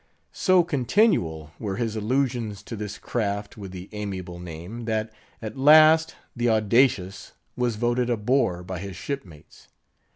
[0.33, 5.11] So continual were his allusions to this craft with the amiable name, that
[5.43, 9.67] at last, the Audacious was voted a bore by his shipmates.